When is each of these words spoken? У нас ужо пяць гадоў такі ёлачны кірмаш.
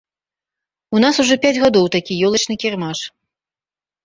У 0.95 1.01
нас 1.03 1.19
ужо 1.23 1.37
пяць 1.43 1.59
гадоў 1.65 1.85
такі 1.97 2.17
ёлачны 2.29 2.55
кірмаш. 2.65 2.99